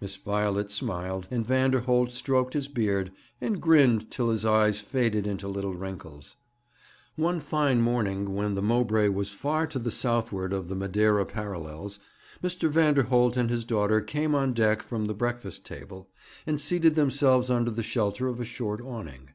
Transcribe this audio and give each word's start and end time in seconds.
Miss 0.00 0.14
Violet 0.14 0.70
smiled, 0.70 1.26
and 1.32 1.44
Vanderholt 1.44 2.12
stroked 2.12 2.54
his 2.54 2.68
beard, 2.68 3.10
and 3.40 3.60
grinned 3.60 4.08
till 4.08 4.30
his 4.30 4.44
eyes 4.44 4.78
faded 4.80 5.26
into 5.26 5.48
little 5.48 5.74
wrinkles. 5.74 6.36
One 7.16 7.40
fine 7.40 7.78
hot 7.78 7.82
morning, 7.82 8.34
when 8.34 8.54
the 8.54 8.62
Mowbray 8.62 9.08
was 9.08 9.30
far 9.32 9.66
to 9.66 9.80
the 9.80 9.90
southward 9.90 10.52
of 10.52 10.68
the 10.68 10.76
Madeira 10.76 11.26
parallels, 11.26 11.98
Mr. 12.40 12.70
Vanderholt 12.70 13.36
and 13.36 13.50
his 13.50 13.64
daughter 13.64 14.00
came 14.00 14.32
on 14.32 14.52
deck 14.54 14.80
from 14.80 15.06
the 15.06 15.12
breakfast 15.12 15.66
table, 15.66 16.08
and 16.46 16.60
seated 16.60 16.94
themselves 16.94 17.50
under 17.50 17.72
the 17.72 17.82
shelter 17.82 18.28
of 18.28 18.38
a 18.38 18.44
short 18.44 18.80
awning. 18.80 19.30